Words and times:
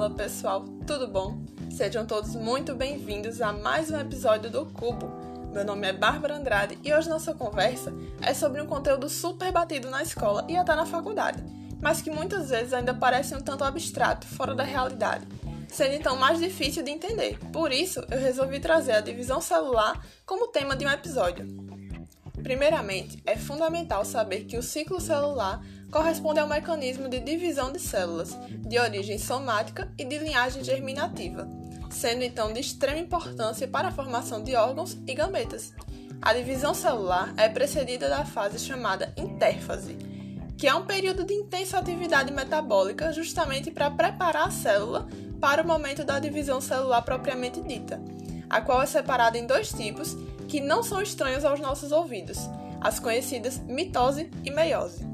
Fala 0.00 0.14
pessoal, 0.14 0.64
tudo 0.86 1.06
bom? 1.06 1.44
Sejam 1.70 2.06
todos 2.06 2.34
muito 2.34 2.74
bem-vindos 2.74 3.42
a 3.42 3.52
mais 3.52 3.90
um 3.90 4.00
episódio 4.00 4.50
do 4.50 4.64
Cubo. 4.64 5.12
Meu 5.52 5.62
nome 5.62 5.86
é 5.86 5.92
Bárbara 5.92 6.38
Andrade 6.38 6.78
e 6.82 6.90
hoje 6.90 7.06
nossa 7.06 7.34
conversa 7.34 7.92
é 8.22 8.32
sobre 8.32 8.62
um 8.62 8.66
conteúdo 8.66 9.10
super 9.10 9.52
batido 9.52 9.90
na 9.90 10.02
escola 10.02 10.46
e 10.48 10.56
até 10.56 10.74
na 10.74 10.86
faculdade, 10.86 11.44
mas 11.82 12.00
que 12.00 12.10
muitas 12.10 12.48
vezes 12.48 12.72
ainda 12.72 12.94
parece 12.94 13.34
um 13.34 13.42
tanto 13.42 13.62
abstrato, 13.62 14.26
fora 14.26 14.54
da 14.54 14.64
realidade, 14.64 15.28
sendo 15.68 15.92
então 15.92 16.16
mais 16.16 16.38
difícil 16.38 16.82
de 16.82 16.90
entender. 16.90 17.38
Por 17.52 17.70
isso, 17.70 18.02
eu 18.10 18.18
resolvi 18.18 18.58
trazer 18.58 18.92
a 18.92 19.02
divisão 19.02 19.38
celular 19.38 20.02
como 20.24 20.48
tema 20.48 20.74
de 20.74 20.86
um 20.86 20.90
episódio. 20.90 21.69
Primeiramente, 22.50 23.22
é 23.24 23.36
fundamental 23.36 24.04
saber 24.04 24.40
que 24.40 24.56
o 24.56 24.62
ciclo 24.62 25.00
celular 25.00 25.64
corresponde 25.88 26.40
ao 26.40 26.48
mecanismo 26.48 27.08
de 27.08 27.20
divisão 27.20 27.70
de 27.70 27.78
células, 27.78 28.36
de 28.48 28.76
origem 28.76 29.18
somática 29.18 29.88
e 29.96 30.04
de 30.04 30.18
linhagem 30.18 30.64
germinativa, 30.64 31.48
sendo 31.90 32.24
então 32.24 32.52
de 32.52 32.58
extrema 32.58 32.98
importância 32.98 33.68
para 33.68 33.86
a 33.86 33.92
formação 33.92 34.42
de 34.42 34.56
órgãos 34.56 34.98
e 35.06 35.14
gametas. 35.14 35.72
A 36.20 36.34
divisão 36.34 36.74
celular 36.74 37.32
é 37.36 37.48
precedida 37.48 38.08
da 38.08 38.24
fase 38.24 38.58
chamada 38.58 39.14
intérfase, 39.16 39.96
que 40.58 40.66
é 40.66 40.74
um 40.74 40.86
período 40.86 41.22
de 41.22 41.34
intensa 41.34 41.78
atividade 41.78 42.32
metabólica 42.32 43.12
justamente 43.12 43.70
para 43.70 43.92
preparar 43.92 44.48
a 44.48 44.50
célula 44.50 45.08
para 45.40 45.62
o 45.62 45.66
momento 45.68 46.04
da 46.04 46.18
divisão 46.18 46.60
celular 46.60 47.02
propriamente 47.02 47.60
dita, 47.60 48.02
a 48.50 48.60
qual 48.60 48.82
é 48.82 48.86
separada 48.86 49.38
em 49.38 49.46
dois 49.46 49.72
tipos 49.72 50.16
que 50.50 50.60
não 50.60 50.82
são 50.82 51.00
estranhos 51.00 51.44
aos 51.44 51.60
nossos 51.60 51.92
ouvidos, 51.92 52.36
as 52.80 52.98
conhecidas 52.98 53.58
mitose 53.58 54.28
e 54.44 54.50
meiose. 54.50 55.06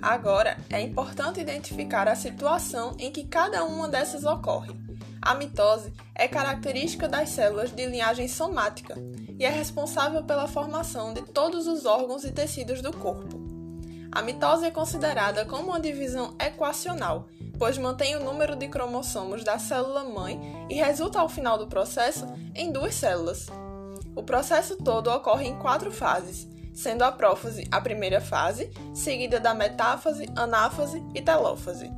Agora, 0.00 0.56
é 0.70 0.80
importante 0.80 1.40
identificar 1.40 2.08
a 2.08 2.16
situação 2.16 2.96
em 2.98 3.12
que 3.12 3.24
cada 3.24 3.64
uma 3.64 3.86
dessas 3.86 4.24
ocorre. 4.24 4.74
A 5.20 5.34
mitose 5.34 5.92
é 6.14 6.26
característica 6.26 7.06
das 7.06 7.28
células 7.28 7.70
de 7.70 7.84
linhagem 7.84 8.28
somática 8.28 8.94
e 9.38 9.44
é 9.44 9.50
responsável 9.50 10.24
pela 10.24 10.48
formação 10.48 11.12
de 11.12 11.20
todos 11.20 11.66
os 11.66 11.84
órgãos 11.84 12.24
e 12.24 12.32
tecidos 12.32 12.80
do 12.80 12.96
corpo. 12.96 13.38
A 14.10 14.22
mitose 14.22 14.64
é 14.64 14.70
considerada 14.70 15.44
como 15.44 15.68
uma 15.68 15.80
divisão 15.80 16.34
equacional, 16.38 17.28
pois 17.58 17.76
mantém 17.76 18.16
o 18.16 18.24
número 18.24 18.56
de 18.56 18.68
cromossomos 18.68 19.44
da 19.44 19.58
célula 19.58 20.04
mãe 20.04 20.66
e 20.70 20.76
resulta 20.76 21.20
ao 21.20 21.28
final 21.28 21.58
do 21.58 21.66
processo 21.66 22.26
em 22.54 22.72
duas 22.72 22.94
células. 22.94 23.48
O 24.16 24.22
processo 24.22 24.76
todo 24.76 25.10
ocorre 25.10 25.46
em 25.46 25.58
quatro 25.58 25.92
fases, 25.92 26.48
sendo 26.74 27.02
a 27.02 27.12
prófase 27.12 27.68
a 27.70 27.80
primeira 27.80 28.20
fase, 28.20 28.70
seguida 28.94 29.38
da 29.38 29.52
metáfase, 29.52 30.26
anáfase 30.34 31.04
e 31.14 31.20
telófase. 31.20 31.92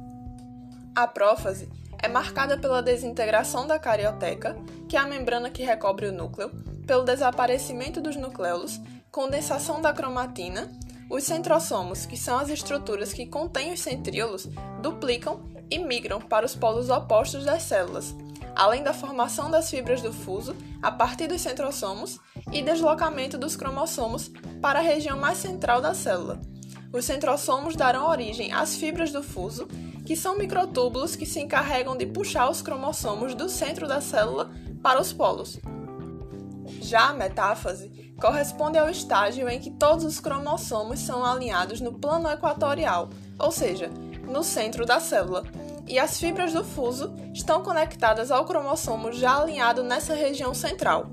A 0.97 1.07
prófase 1.07 1.71
é 2.03 2.09
marcada 2.09 2.59
pela 2.59 2.83
desintegração 2.83 3.69
da 3.69 3.79
carioteca, 3.79 4.57
que 4.89 4.97
é 4.97 5.01
a 5.01 5.07
membrana 5.07 5.49
que 5.49 5.63
recobre 5.63 6.07
o 6.07 6.13
núcleo, 6.13 6.51
pelo 6.87 7.05
desaparecimento 7.05 8.01
dos 8.01 8.17
nucleolos, 8.17 8.81
condensação 9.13 9.81
da 9.81 9.93
cromatina, 9.93 10.69
os 11.09 11.23
centrosomos, 11.23 12.05
que 12.05 12.17
são 12.17 12.37
as 12.39 12.49
estruturas 12.49 13.13
que 13.13 13.27
contêm 13.27 13.73
os 13.73 13.81
centríolos, 13.81 14.49
duplicam 14.83 15.41
e 15.71 15.79
migram 15.79 16.21
para 16.21 16.47
os 16.47 16.55
polos 16.55 16.91
opostos 16.91 17.45
das 17.45 17.63
células, 17.63 18.15
além 18.59 18.83
da 18.83 18.93
formação 18.93 19.49
das 19.49 19.71
fibras 19.71 20.03
do 20.03 20.13
fuso 20.13 20.55
a 20.83 20.91
partir 20.91 21.29
dos 21.29 21.41
centrosomos 21.41 22.19
e 22.53 22.61
deslocamento 22.61 23.39
dos 23.39 23.55
cromossomos 23.55 24.31
para 24.61 24.81
a 24.81 24.83
região 24.83 25.17
mais 25.17 25.39
central 25.39 25.81
da 25.81 25.95
célula. 25.95 26.41
Os 26.93 27.05
centrosomos 27.05 27.77
darão 27.77 28.09
origem 28.09 28.53
às 28.53 28.75
fibras 28.75 29.13
do 29.13 29.23
fuso, 29.23 29.69
que 30.05 30.17
são 30.17 30.37
microtúbulos 30.37 31.15
que 31.15 31.25
se 31.25 31.39
encarregam 31.39 31.97
de 31.97 32.07
puxar 32.07 32.51
os 32.51 32.61
cromossomos 32.61 33.33
do 33.35 33.49
centro 33.49 33.87
da 33.87 34.01
célula 34.01 34.51
para 34.83 35.01
os 35.01 35.13
polos. 35.13 35.61
Já 36.81 37.11
a 37.11 37.15
metáfase 37.15 38.13
corresponde 38.21 38.77
ao 38.77 38.91
estágio 38.91 39.49
em 39.49 39.61
que 39.61 39.71
todos 39.71 40.05
os 40.05 40.19
cromossomos 40.19 40.99
são 40.99 41.25
alinhados 41.25 41.81
no 41.81 41.93
plano 41.93 42.29
equatorial, 42.29 43.11
ou 43.39 43.53
seja, 43.53 43.89
no 44.27 44.43
centro 44.43 44.85
da 44.85 44.99
célula, 44.99 45.45
e 45.89 45.99
as 45.99 46.19
fibras 46.19 46.53
do 46.53 46.65
fuso 46.65 47.15
estão 47.33 47.63
conectadas 47.63 48.31
ao 48.31 48.45
cromossomo 48.45 49.13
já 49.13 49.41
alinhado 49.41 49.83
nessa 49.83 50.15
região 50.15 50.53
central. 50.53 51.11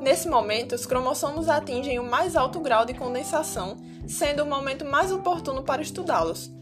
Nesse 0.00 0.28
momento, 0.28 0.74
os 0.74 0.86
cromossomos 0.86 1.48
atingem 1.48 1.98
o 1.98 2.04
mais 2.04 2.36
alto 2.36 2.60
grau 2.60 2.84
de 2.84 2.94
condensação, 2.94 3.76
sendo 4.06 4.42
o 4.42 4.46
momento 4.46 4.84
mais 4.84 5.10
oportuno 5.10 5.62
para 5.62 5.82
estudá-los. 5.82 6.52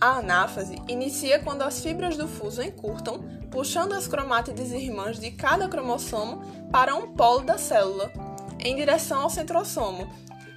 A 0.00 0.18
anáfase 0.18 0.76
inicia 0.88 1.38
quando 1.38 1.62
as 1.62 1.80
fibras 1.80 2.16
do 2.16 2.26
fuso 2.26 2.62
encurtam, 2.62 3.20
puxando 3.50 3.92
as 3.92 4.08
cromátides 4.08 4.72
irmãs 4.72 5.18
de 5.18 5.30
cada 5.30 5.68
cromossomo 5.68 6.42
para 6.72 6.94
um 6.94 7.14
polo 7.14 7.42
da 7.42 7.58
célula, 7.58 8.10
em 8.58 8.74
direção 8.74 9.22
ao 9.22 9.30
centrosomo. 9.30 10.08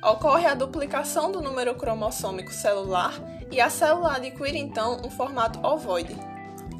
Ocorre 0.04 0.46
a 0.46 0.54
duplicação 0.54 1.32
do 1.32 1.42
número 1.42 1.76
cromossômico 1.76 2.54
celular 2.54 3.14
e 3.52 3.62
a 3.62 3.70
célula 3.70 4.16
adquire 4.16 4.58
então 4.58 5.02
um 5.06 5.10
formato 5.10 5.60
ovoide. 5.66 6.16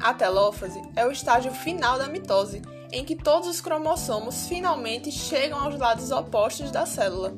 A 0.00 0.12
telófase 0.12 0.80
é 0.94 1.06
o 1.06 1.10
estágio 1.10 1.52
final 1.52 1.98
da 1.98 2.08
mitose, 2.08 2.62
em 2.92 3.04
que 3.04 3.16
todos 3.16 3.48
os 3.48 3.60
cromossomos 3.60 4.46
finalmente 4.46 5.10
chegam 5.10 5.58
aos 5.58 5.78
lados 5.78 6.10
opostos 6.10 6.70
da 6.70 6.86
célula. 6.86 7.34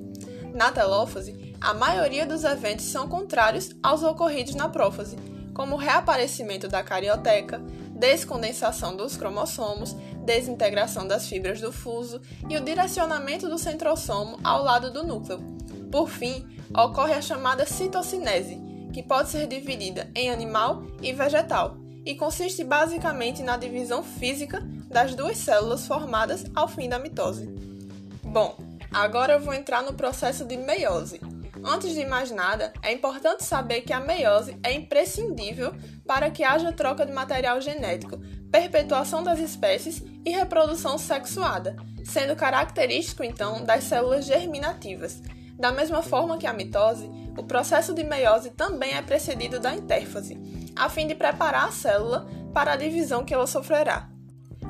Na 0.55 0.73
telófase, 0.73 1.55
a 1.61 1.73
maioria 1.75 2.27
dos 2.27 2.45
eventos 2.45 2.87
são 2.87 3.09
contrários 3.09 3.71
aos 3.83 4.03
ocorridos 4.03 4.55
na 4.55 4.69
prófase, 4.69 5.17
como 5.55 5.75
o 5.75 5.79
reaparecimento 5.79 6.69
da 6.69 6.83
carioteca, 6.83 7.61
descondensação 7.91 8.97
dos 8.97 9.17
cromossomos, 9.17 9.93
desintegração 10.25 11.07
das 11.07 11.27
fibras 11.27 11.61
do 11.61 11.73
fuso 11.73 12.21
e 12.49 12.57
o 12.57 12.61
direcionamento 12.61 13.49
do 13.49 13.59
centrosomo 13.59 14.39
ao 14.45 14.63
lado 14.63 14.93
do 14.93 15.05
núcleo. 15.05 15.41
Por 15.91 16.09
fim, 16.09 16.47
ocorre 16.73 17.15
a 17.15 17.23
chamada 17.23 17.67
citocinese, 17.67 18.68
que 18.93 19.03
pode 19.03 19.31
ser 19.31 19.47
dividida 19.47 20.11
em 20.15 20.31
animal 20.31 20.83
e 21.03 21.13
vegetal, 21.13 21.77
e 22.05 22.15
consiste 22.15 22.65
basicamente 22.65 23.43
na 23.43 23.57
divisão 23.57 24.03
física 24.03 24.61
das 24.89 25.15
duas 25.15 25.37
células 25.37 25.87
formadas 25.87 26.45
ao 26.55 26.67
fim 26.67 26.89
da 26.89 26.99
mitose. 26.99 27.47
Bom, 28.23 28.57
agora 28.93 29.35
eu 29.35 29.41
vou 29.41 29.55
entrar 29.55 29.83
no 29.83 29.95
processo 29.95 30.45
de 30.45 30.57
meiose. 30.57 31.21
Antes 31.65 31.93
de 31.93 32.07
mais 32.07 32.31
nada, 32.31 32.73
é 32.83 32.93
importante 32.93 33.45
saber 33.45 33.83
que 33.83 33.93
a 33.93 34.01
meiose 34.01 34.57
é 34.63 34.73
imprescindível 34.73 35.75
para 36.07 36.31
que 36.31 36.45
haja 36.45 36.73
troca 36.73 37.05
de 37.05 37.13
material 37.13 37.61
genético, 37.61 38.19
perpetuação 38.51 39.23
das 39.23 39.39
espécies 39.39 40.03
e 40.25 40.31
reprodução 40.31 40.97
sexuada, 40.97 41.77
sendo 42.05 42.37
característico 42.37 43.25
então 43.25 43.63
das 43.63 43.85
células 43.85 44.25
germinativas. 44.25 45.21
Da 45.59 45.73
mesma 45.73 46.03
forma 46.03 46.39
que 46.39 46.47
a 46.47 46.53
mitose, 46.53 47.11
o 47.37 47.43
processo 47.43 47.93
de 47.93 48.05
meiose 48.05 48.51
também 48.51 48.95
é 48.95 49.03
precedido 49.03 49.59
da 49.59 49.75
intérfase, 49.75 50.39
a 50.77 50.89
fim 50.89 51.07
de 51.07 51.17
preparar 51.17 51.67
a 51.67 51.73
célula 51.73 52.29
para 52.55 52.73
a 52.73 52.77
divisão 52.77 53.25
que 53.25 53.35
ela 53.35 53.47
sofrerá. 53.47 54.09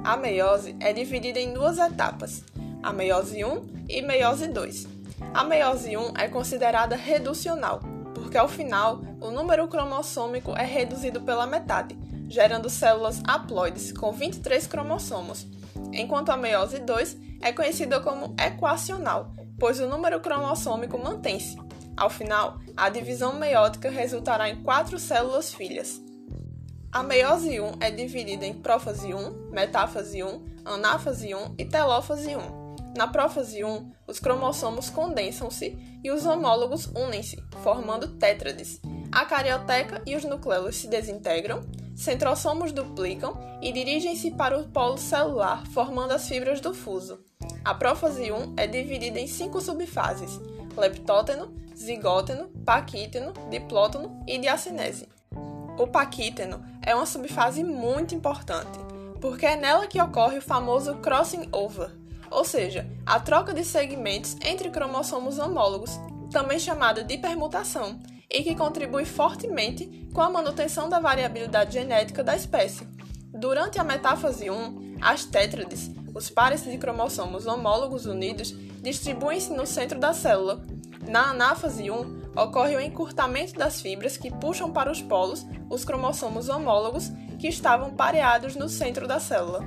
A 0.03 0.17
meiose 0.17 0.75
é 0.81 0.93
dividida 0.93 1.39
em 1.39 1.53
duas 1.53 1.77
etapas, 1.77 2.43
a 2.83 2.91
meiose 2.91 3.45
1 3.45 3.87
e 3.89 4.01
meiose 4.01 4.49
2. 4.49 4.87
A 5.35 5.45
meiose 5.45 5.95
1 5.95 6.15
é 6.17 6.29
considerada 6.29 6.97
reducional, 6.97 7.81
porque 8.15 8.39
ao 8.39 8.49
final 8.49 9.03
o 9.21 9.31
número 9.31 9.69
cromossômico 9.69 10.53
é 10.57 10.65
reduzido 10.65 11.21
pela 11.21 11.47
metade, 11.47 11.99
gerando 12.29 12.71
células 12.71 13.21
haploides 13.27 13.93
com 13.93 14.11
23 14.11 14.67
cromossomos, 14.67 15.47
enquanto 15.93 16.31
a 16.31 16.37
meiose 16.37 16.79
2 16.79 17.17
é 17.43 17.53
conhecida 17.53 18.01
como 18.01 18.35
equacional, 18.39 19.33
pois 19.59 19.81
o 19.81 19.87
número 19.87 20.21
cromossômico 20.21 20.99
mantém-se, 20.99 21.57
ao 21.99 22.09
final, 22.09 22.61
a 22.77 22.89
divisão 22.89 23.35
meiótica 23.35 23.91
resultará 23.91 24.49
em 24.49 24.63
quatro 24.63 25.01
células 25.01 25.53
filhas. 25.53 26.01
A 26.93 27.03
meiose 27.03 27.61
1 27.61 27.73
é 27.81 27.91
dividida 27.91 28.47
em 28.47 28.55
prófase 28.55 29.13
1, 29.13 29.51
metáfase 29.51 30.23
1, 30.23 30.45
anáfase 30.65 31.35
1 31.35 31.57
e 31.59 31.65
telófase 31.65 32.37
1. 32.37 32.95
Na 32.97 33.09
prófase 33.09 33.65
1, 33.65 33.91
os 34.07 34.21
cromossomos 34.21 34.89
condensam-se 34.89 35.77
e 36.03 36.11
os 36.13 36.25
homólogos 36.25 36.87
unem-se, 36.87 37.37
formando 37.65 38.17
tétrades. 38.17 38.81
A 39.11 39.25
carioteca 39.25 40.01
e 40.07 40.15
os 40.15 40.23
nucleolos 40.23 40.77
se 40.77 40.87
desintegram, 40.87 41.63
centrosomos 41.99 42.71
duplicam 42.71 43.37
e 43.61 43.73
dirigem-se 43.73 44.31
para 44.31 44.57
o 44.57 44.69
polo 44.69 44.97
celular, 44.97 45.67
formando 45.67 46.13
as 46.13 46.29
fibras 46.29 46.61
do 46.61 46.73
fuso. 46.73 47.19
A 47.65 47.75
prófase 47.75 48.31
1 48.31 48.55
é 48.57 48.69
dividida 48.69 49.19
em 49.19 49.27
cinco 49.27 49.61
subfases: 49.61 50.41
leptóteno, 50.77 51.53
zigóteno, 51.77 52.49
paquíteno, 52.65 53.33
diplóteno 53.51 54.23
e 54.29 54.39
diacinese. 54.39 55.09
O 55.77 55.89
paquíteno 55.89 56.65
é 56.87 56.95
uma 56.95 57.05
subfase 57.05 57.65
muito 57.65 58.15
importante, 58.15 58.79
porque 59.21 59.47
é 59.47 59.57
nela 59.57 59.89
que 59.89 60.01
ocorre 60.01 60.39
o 60.39 60.43
famoso 60.43 60.95
crossing 60.99 61.49
over, 61.51 61.91
ou 62.31 62.45
seja, 62.45 62.89
a 63.05 63.19
troca 63.19 63.53
de 63.53 63.65
segmentos 63.65 64.37
entre 64.45 64.71
cromossomos 64.71 65.39
homólogos, 65.39 65.99
também 66.31 66.61
chamada 66.61 67.03
de 67.03 67.19
permutação, 67.19 67.99
e 68.31 68.43
que 68.43 68.55
contribui 68.55 69.05
fortemente 69.05 70.09
com 70.13 70.21
a 70.21 70.31
manutenção 70.31 70.89
da 70.89 71.01
variabilidade 71.01 71.75
genética 71.75 72.23
da 72.23 72.37
espécie. 72.37 72.87
Durante 73.33 73.79
a 73.79 73.85
metáfase 73.85 74.51
1, 74.51 74.97
as 75.01 75.25
tétrades, 75.25 75.91
os 76.15 76.29
pares 76.29 76.65
de 76.65 76.77
cromossomos 76.79 77.47
homólogos 77.47 78.07
unidos, 78.07 78.55
distribuem-se 78.83 79.53
no 79.53 79.67
centro 79.67 79.99
da 79.99 80.13
célula. 80.13 80.63
Na 81.09 81.31
anáfase 81.31 81.91
1, 81.91 82.33
ocorre 82.37 82.77
o 82.77 82.81
encurtamento 82.81 83.55
das 83.55 83.81
fibras 83.81 84.17
que 84.17 84.31
puxam 84.31 84.71
para 84.71 84.91
os 84.91 85.01
polos 85.01 85.47
os 85.71 85.85
cromossomos 85.85 86.49
homólogos 86.49 87.11
que 87.39 87.49
estavam 87.49 87.91
pareados 87.91 88.57
no 88.57 88.69
centro 88.69 89.07
da 89.07 89.21
célula. 89.21 89.61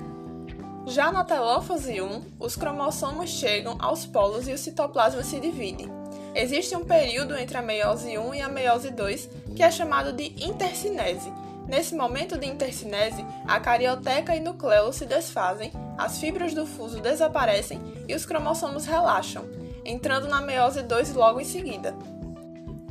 Já 0.86 1.12
na 1.12 1.24
telófase 1.24 2.02
1, 2.02 2.22
os 2.40 2.56
cromossomos 2.56 3.30
chegam 3.30 3.78
aos 3.80 4.06
polos 4.06 4.48
e 4.48 4.54
o 4.54 4.58
citoplasma 4.58 5.24
se 5.24 5.40
divide. 5.40 6.01
Existe 6.42 6.76
um 6.76 6.84
período 6.84 7.38
entre 7.38 7.58
a 7.58 7.62
meiose 7.62 8.18
1 8.18 8.36
e 8.36 8.42
a 8.42 8.50
meiose 8.50 8.90
2 8.90 9.30
que 9.56 9.64
é 9.64 9.70
chamado 9.70 10.12
de 10.12 10.34
intercinese, 10.44 11.32
Nesse 11.68 11.96
momento 11.96 12.38
de 12.38 12.48
intercinese, 12.48 13.26
a 13.48 13.58
carioteca 13.58 14.36
e 14.36 14.42
nucleolo 14.42 14.92
se 14.92 15.06
desfazem, 15.06 15.72
as 15.98 16.20
fibras 16.20 16.54
do 16.54 16.66
fuso 16.66 17.00
desaparecem 17.00 17.80
e 18.10 18.14
os 18.14 18.26
cromossomos 18.26 18.86
relaxam, 18.86 19.46
entrando 19.86 20.28
na 20.28 20.42
meiose 20.42 20.82
2 20.82 21.14
logo 21.14 21.40
em 21.40 21.46
seguida. 21.46 21.96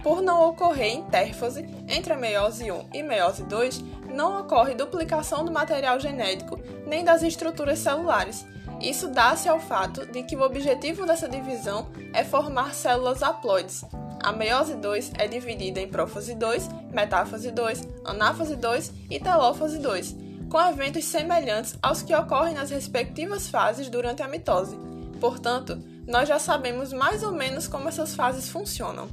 Por 0.03 0.23
não 0.23 0.49
ocorrer 0.49 0.95
intérfase 0.95 1.69
entre 1.89 2.15
a 2.15 2.17
meiose 2.17 2.73
1 2.73 2.89
e 2.95 3.03
meiose 3.03 3.43
2, 3.43 3.85
não 4.15 4.41
ocorre 4.41 4.75
duplicação 4.75 5.45
do 5.45 5.53
material 5.53 6.01
genético 6.01 6.59
nem 6.87 7.05
das 7.05 7.23
estruturas 7.23 7.81
celulares. 7.81 8.47
Isso 8.81 9.09
dá-se 9.09 9.49
ao 9.49 9.61
fato 9.61 10.07
de 10.07 10.23
que 10.23 10.37
o 10.37 10.43
objetivo 10.43 11.05
dessa 11.05 11.29
divisão 11.29 11.89
é 12.13 12.25
formar 12.25 12.75
células 12.75 13.23
haploides, 13.23 13.85
a 14.23 14.33
meiose 14.33 14.75
2 14.75 15.13
é 15.17 15.27
dividida 15.27 15.81
em 15.81 15.89
prófase 15.89 16.35
2, 16.35 16.69
metáfase 16.93 17.51
2, 17.51 17.89
anáfase 18.05 18.55
2 18.55 18.93
e 19.11 19.19
telófase 19.19 19.79
2, 19.79 20.17
com 20.51 20.61
eventos 20.61 21.07
semelhantes 21.07 21.79
aos 21.83 22.03
que 22.03 22.15
ocorrem 22.15 22.55
nas 22.55 22.71
respectivas 22.71 23.49
fases 23.49 23.89
durante 23.89 24.23
a 24.23 24.29
mitose. 24.29 24.77
Portanto, 25.19 25.83
nós 26.07 26.29
já 26.29 26.39
sabemos 26.39 26.93
mais 26.93 27.23
ou 27.23 27.33
menos 27.33 27.67
como 27.67 27.89
essas 27.89 28.15
fases 28.15 28.51
funcionam. 28.51 29.09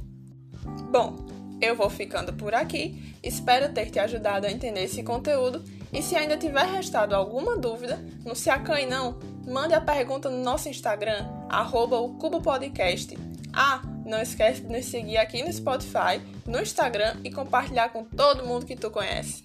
Bom, 0.90 1.16
eu 1.58 1.74
vou 1.74 1.88
ficando 1.88 2.34
por 2.34 2.54
aqui, 2.54 3.16
espero 3.22 3.72
ter 3.72 3.90
te 3.90 3.98
ajudado 3.98 4.46
a 4.46 4.50
entender 4.50 4.84
esse 4.84 5.02
conteúdo 5.02 5.64
e 5.90 6.02
se 6.02 6.16
ainda 6.16 6.36
tiver 6.36 6.66
restado 6.66 7.14
alguma 7.14 7.56
dúvida, 7.56 7.98
não 8.26 8.34
se 8.34 8.50
acanhe 8.50 8.86
não, 8.86 9.18
mande 9.48 9.74
a 9.74 9.80
pergunta 9.80 10.28
no 10.28 10.42
nosso 10.42 10.68
Instagram, 10.68 11.26
arroba 11.48 11.98
o 11.98 12.14
Cubo 12.14 12.40
Podcast. 12.40 13.16
Ah, 13.52 13.80
não 14.04 14.20
esquece 14.20 14.62
de 14.62 14.72
nos 14.72 14.84
seguir 14.84 15.16
aqui 15.16 15.42
no 15.42 15.52
Spotify, 15.52 16.20
no 16.46 16.60
Instagram 16.60 17.16
e 17.24 17.30
compartilhar 17.30 17.88
com 17.88 18.04
todo 18.04 18.46
mundo 18.46 18.66
que 18.66 18.76
tu 18.76 18.90
conhece. 18.90 19.42